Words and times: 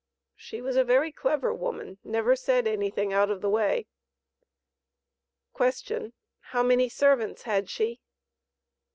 "She 0.35 0.61
was 0.61 0.77
a 0.77 0.83
very 0.83 1.11
clever 1.11 1.53
woman; 1.53 1.99
never 2.03 2.35
said 2.35 2.65
anything 2.65 3.13
out 3.13 3.29
of 3.29 3.41
the 3.41 3.51
way." 3.51 3.85
Q. 5.55 6.11
"How 6.39 6.63
many 6.63 6.89
servants 6.89 7.43
had 7.43 7.69
she?" 7.69 8.01